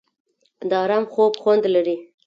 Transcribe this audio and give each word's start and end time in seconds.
د 0.69 0.71
ارام 0.83 1.03
خوب 1.11 1.33
خوند 1.41 1.63
لري. 1.75 1.95